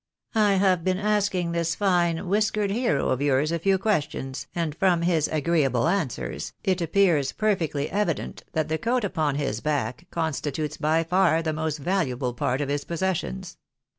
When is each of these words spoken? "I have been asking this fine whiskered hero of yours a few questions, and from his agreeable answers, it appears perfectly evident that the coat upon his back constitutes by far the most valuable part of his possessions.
"I 0.49 0.53
have 0.55 0.83
been 0.83 0.97
asking 0.97 1.51
this 1.51 1.75
fine 1.75 2.27
whiskered 2.27 2.71
hero 2.71 3.09
of 3.09 3.21
yours 3.21 3.51
a 3.51 3.59
few 3.59 3.77
questions, 3.77 4.47
and 4.55 4.73
from 4.73 5.03
his 5.03 5.27
agreeable 5.27 5.87
answers, 5.87 6.53
it 6.63 6.81
appears 6.81 7.31
perfectly 7.33 7.87
evident 7.91 8.43
that 8.53 8.67
the 8.67 8.79
coat 8.79 9.03
upon 9.03 9.35
his 9.35 9.59
back 9.61 10.07
constitutes 10.09 10.75
by 10.77 11.03
far 11.03 11.43
the 11.43 11.53
most 11.53 11.77
valuable 11.77 12.33
part 12.33 12.61
of 12.61 12.69
his 12.69 12.83
possessions. 12.83 13.59